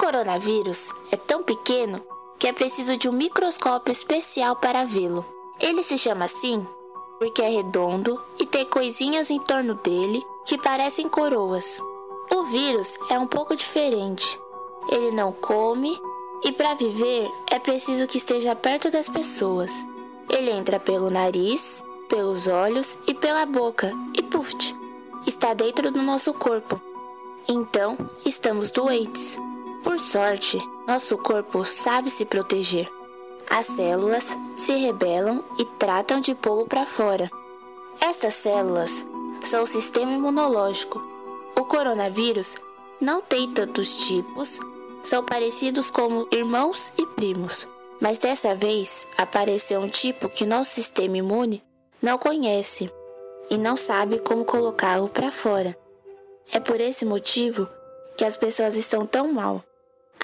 coronavírus 0.00 0.94
é 1.12 1.16
tão 1.16 1.42
pequeno 1.42 2.00
que 2.38 2.48
é 2.48 2.54
preciso 2.54 2.96
de 2.96 3.06
um 3.06 3.12
microscópio 3.12 3.92
especial 3.92 4.56
para 4.56 4.86
vê-lo. 4.86 5.22
Ele 5.60 5.82
se 5.82 5.98
chama 5.98 6.24
assim 6.24 6.66
porque 7.18 7.42
é 7.42 7.48
redondo 7.50 8.18
e 8.38 8.46
tem 8.46 8.64
coisinhas 8.64 9.28
em 9.28 9.38
torno 9.38 9.74
dele 9.74 10.24
que 10.46 10.56
parecem 10.56 11.06
coroas. 11.06 11.82
O 12.34 12.44
vírus 12.44 12.98
é 13.10 13.18
um 13.18 13.26
pouco 13.26 13.54
diferente. 13.54 14.40
Ele 14.90 15.10
não 15.10 15.32
come 15.32 16.00
e 16.42 16.50
para 16.50 16.72
viver 16.72 17.30
é 17.50 17.58
preciso 17.58 18.06
que 18.06 18.16
esteja 18.16 18.56
perto 18.56 18.90
das 18.90 19.06
pessoas. 19.06 19.70
Ele 20.30 20.50
entra 20.50 20.80
pelo 20.80 21.10
nariz, 21.10 21.84
pelos 22.08 22.48
olhos 22.48 22.98
e 23.06 23.12
pela 23.12 23.44
boca 23.44 23.92
e 24.14 24.22
puf, 24.22 24.54
está 25.26 25.52
dentro 25.52 25.92
do 25.92 26.00
nosso 26.00 26.32
corpo. 26.32 26.80
Então, 27.46 27.98
estamos 28.24 28.70
doentes. 28.70 29.36
Por 29.82 29.98
sorte, 29.98 30.58
nosso 30.86 31.16
corpo 31.16 31.64
sabe 31.64 32.10
se 32.10 32.24
proteger. 32.24 32.88
As 33.48 33.66
células 33.66 34.36
se 34.54 34.72
rebelam 34.76 35.42
e 35.58 35.64
tratam 35.64 36.20
de 36.20 36.34
pô-lo 36.34 36.66
para 36.66 36.84
fora. 36.84 37.30
Essas 38.00 38.34
células 38.34 39.04
são 39.42 39.62
o 39.62 39.66
sistema 39.66 40.12
imunológico. 40.12 41.02
O 41.56 41.64
coronavírus 41.64 42.56
não 43.00 43.20
tem 43.20 43.50
tantos 43.52 44.06
tipos, 44.06 44.60
são 45.02 45.24
parecidos 45.24 45.90
como 45.90 46.28
irmãos 46.30 46.92
e 46.98 47.06
primos. 47.06 47.66
Mas 48.00 48.18
dessa 48.18 48.54
vez 48.54 49.06
apareceu 49.16 49.80
um 49.80 49.86
tipo 49.86 50.28
que 50.28 50.46
nosso 50.46 50.70
sistema 50.70 51.18
imune 51.18 51.62
não 52.00 52.18
conhece 52.18 52.90
e 53.50 53.58
não 53.58 53.76
sabe 53.76 54.18
como 54.20 54.44
colocá-lo 54.44 55.08
para 55.08 55.32
fora. 55.32 55.76
É 56.52 56.60
por 56.60 56.80
esse 56.80 57.04
motivo 57.04 57.68
que 58.16 58.24
as 58.24 58.36
pessoas 58.36 58.76
estão 58.76 59.04
tão 59.04 59.32
mal. 59.32 59.62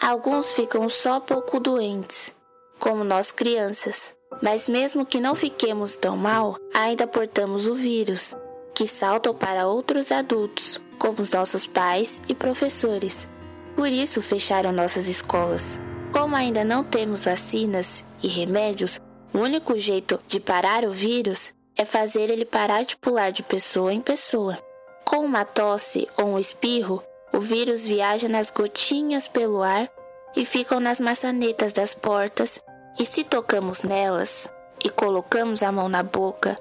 Alguns 0.07 0.53
ficam 0.53 0.89
só 0.89 1.19
pouco 1.19 1.59
doentes, 1.59 2.33
como 2.79 3.03
nós 3.03 3.33
crianças. 3.33 4.15
Mas 4.41 4.69
mesmo 4.69 5.05
que 5.05 5.19
não 5.19 5.35
fiquemos 5.35 5.97
tão 5.97 6.17
mal, 6.17 6.57
ainda 6.73 7.09
portamos 7.09 7.67
o 7.67 7.75
vírus, 7.75 8.33
que 8.73 8.87
salta 8.87 9.35
para 9.35 9.67
outros 9.67 10.13
adultos, 10.13 10.81
como 10.97 11.21
os 11.21 11.33
nossos 11.33 11.67
pais 11.67 12.23
e 12.29 12.37
professores. 12.37 13.27
Por 13.75 13.89
isso 13.89 14.23
fecharam 14.23 14.71
nossas 14.71 15.09
escolas. 15.09 15.77
Como 16.13 16.37
ainda 16.37 16.63
não 16.63 16.85
temos 16.85 17.25
vacinas 17.25 18.05
e 18.23 18.29
remédios, 18.29 19.01
o 19.35 19.39
único 19.39 19.77
jeito 19.77 20.21
de 20.25 20.39
parar 20.39 20.85
o 20.85 20.93
vírus 20.93 21.53
é 21.77 21.85
fazer 21.85 22.31
ele 22.31 22.45
parar 22.45 22.85
de 22.85 22.97
pular 22.97 23.33
de 23.33 23.43
pessoa 23.43 23.93
em 23.93 24.01
pessoa. 24.01 24.57
Com 25.05 25.25
uma 25.25 25.45
tosse 25.45 26.07
ou 26.17 26.27
um 26.27 26.39
espirro, 26.39 27.03
o 27.33 27.41
vírus 27.41 27.87
viaja 27.87 28.29
nas 28.29 28.51
gotinhas 28.51 29.27
pelo 29.27 29.63
ar 29.63 29.91
e 30.35 30.45
ficam 30.45 30.81
nas 30.81 31.01
maçanetas 31.01 31.73
das 31.73 31.95
portas, 31.95 32.61
e 32.99 33.05
se 33.05 33.25
tocamos 33.25 33.83
nelas 33.83 34.49
e 34.85 34.89
colocamos 34.89 35.63
a 35.63 35.71
mão 35.71 35.89
na 35.89 36.03
boca 36.03 36.59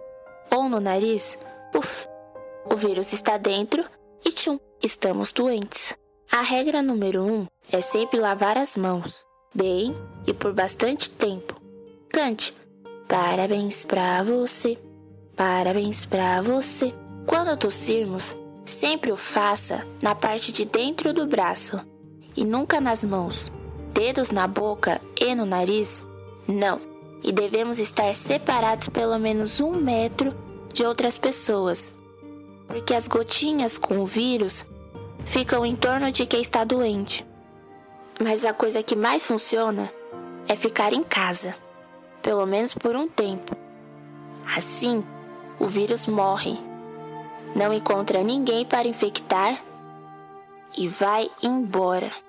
ou 0.52 0.70
no 0.70 0.80
nariz, 0.80 1.38
puf, 1.72 2.08
o 2.66 2.76
vírus 2.76 3.14
está 3.14 3.38
dentro 3.38 3.84
e 4.24 4.32
tchum, 4.32 4.60
estamos 4.82 5.32
doentes. 5.32 5.94
A 6.32 6.42
regra 6.42 6.82
número 6.82 7.24
um 7.24 7.48
é 7.72 7.82
sempre 7.82 8.20
lavar 8.20 8.58
as 8.58 8.76
mãos, 8.76 9.26
bem 9.54 9.96
e 10.26 10.34
por 10.34 10.54
bastante 10.54 11.10
tempo. 11.10 11.56
Cante, 12.10 12.56
parabéns 13.08 13.84
pra 13.84 14.24
você, 14.24 14.78
parabéns 15.36 16.06
pra 16.06 16.42
você. 16.42 16.94
Quando 17.26 17.58
tossirmos, 17.58 18.36
sempre 18.66 19.12
o 19.12 19.18
faça 19.18 19.86
na 20.02 20.16
parte 20.16 20.52
de 20.52 20.66
dentro 20.66 21.14
do 21.14 21.28
braço 21.28 21.80
e 22.36 22.44
nunca 22.44 22.82
nas 22.82 23.04
mãos 23.04 23.52
dedos 23.96 24.30
na 24.30 24.46
boca 24.46 25.02
e 25.20 25.34
no 25.34 25.46
nariz? 25.46 26.04
Não. 26.46 26.82
E 27.24 27.32
devemos 27.32 27.80
estar 27.80 28.14
separados 28.14 28.90
pelo 28.90 29.18
menos 29.18 29.62
um 29.62 29.72
metro 29.72 30.36
de 30.74 30.86
outras 30.86 31.18
pessoas, 31.18 31.94
porque 32.68 32.94
as 32.94 33.08
gotinhas 33.08 33.78
com 33.78 34.00
o 34.00 34.06
vírus 34.06 34.66
ficam 35.26 35.66
em 35.66 35.76
torno 35.76 36.12
de 36.12 36.26
quem 36.26 36.42
está 36.42 36.66
doente. 36.66 37.26
Mas 38.20 38.44
a 38.44 38.54
coisa 38.54 38.84
que 38.84 38.96
mais 38.96 39.26
funciona 39.26 39.92
é 40.48 40.56
ficar 40.56 40.92
em 40.92 41.02
casa, 41.02 41.56
pelo 42.22 42.46
menos 42.46 42.74
por 42.74 42.96
um 42.96 43.08
tempo. 43.08 43.56
Assim, 44.56 45.04
o 45.58 45.68
vírus 45.68 46.06
morre, 46.06 46.60
não 47.56 47.74
encontra 47.74 48.22
ninguém 48.22 48.66
para 48.66 48.88
infectar 48.88 49.58
e 50.78 50.90
vai 50.90 51.30
embora. 51.42 52.25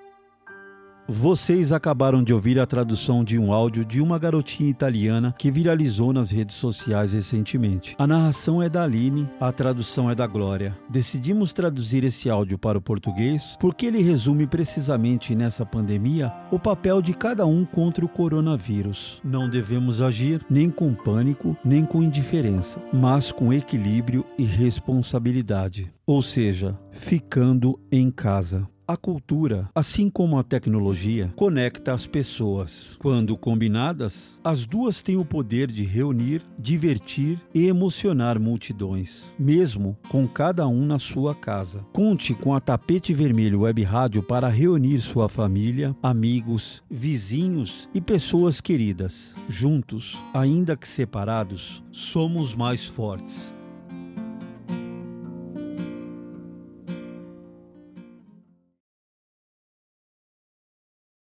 Vocês 1.09 1.71
acabaram 1.71 2.21
de 2.21 2.33
ouvir 2.33 2.59
a 2.59 2.65
tradução 2.65 3.23
de 3.23 3.39
um 3.39 3.53
áudio 3.53 3.85
de 3.85 4.01
uma 4.01 4.19
garotinha 4.19 4.69
italiana 4.69 5.33
que 5.37 5.49
viralizou 5.49 6.11
nas 6.11 6.31
redes 6.31 6.57
sociais 6.57 7.13
recentemente. 7.13 7.95
A 7.97 8.05
narração 8.05 8.61
é 8.61 8.67
da 8.67 8.83
Aline, 8.83 9.25
a 9.39 9.49
tradução 9.53 10.11
é 10.11 10.15
da 10.15 10.27
Glória. 10.27 10.77
Decidimos 10.89 11.53
traduzir 11.53 12.03
esse 12.03 12.29
áudio 12.29 12.57
para 12.57 12.77
o 12.77 12.81
português 12.81 13.55
porque 13.57 13.85
ele 13.85 14.01
resume 14.01 14.45
precisamente 14.45 15.33
nessa 15.33 15.65
pandemia 15.65 16.29
o 16.51 16.59
papel 16.59 17.01
de 17.01 17.13
cada 17.13 17.45
um 17.45 17.63
contra 17.63 18.03
o 18.03 18.09
coronavírus. 18.09 19.21
Não 19.23 19.49
devemos 19.49 20.01
agir 20.01 20.45
nem 20.49 20.69
com 20.69 20.93
pânico, 20.93 21.55
nem 21.63 21.85
com 21.85 22.03
indiferença, 22.03 22.81
mas 22.91 23.31
com 23.31 23.53
equilíbrio 23.53 24.25
e 24.37 24.43
responsabilidade. 24.43 25.89
Ou 26.05 26.21
seja, 26.21 26.77
ficando 26.91 27.79
em 27.89 28.11
casa. 28.11 28.67
A 28.87 28.95
cultura, 28.95 29.69
assim 29.75 30.09
como 30.09 30.39
a 30.39 30.43
tecnologia, 30.43 31.33
conecta 31.35 31.91
as 31.91 32.07
pessoas. 32.07 32.95
Quando 32.99 33.35
combinadas, 33.35 34.39
as 34.41 34.65
duas 34.65 35.01
têm 35.01 35.17
o 35.17 35.25
poder 35.25 35.69
de 35.69 35.83
reunir, 35.83 36.41
divertir 36.57 37.37
e 37.53 37.67
emocionar 37.67 38.39
multidões, 38.39 39.29
mesmo 39.37 39.97
com 40.07 40.25
cada 40.25 40.65
um 40.69 40.85
na 40.85 40.99
sua 40.99 41.35
casa. 41.35 41.85
Conte 41.91 42.33
com 42.33 42.55
a 42.55 42.61
Tapete 42.61 43.13
Vermelho 43.13 43.63
Web 43.63 43.83
Rádio 43.83 44.23
para 44.23 44.47
reunir 44.47 45.01
sua 45.01 45.27
família, 45.27 45.93
amigos, 46.01 46.81
vizinhos 46.89 47.89
e 47.93 47.99
pessoas 47.99 48.61
queridas. 48.61 49.35
Juntos, 49.49 50.17
ainda 50.33 50.77
que 50.77 50.87
separados, 50.87 51.83
somos 51.91 52.55
mais 52.55 52.87
fortes. 52.87 53.56